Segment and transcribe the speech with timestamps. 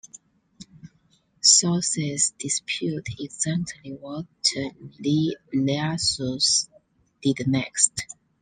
[1.41, 4.25] Sources dispute exactly what
[4.99, 6.67] Lij Iyasu's
[7.21, 8.05] did next.